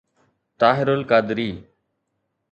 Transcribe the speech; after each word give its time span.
Tahir 0.59 0.87
al-Qadri 0.93 1.51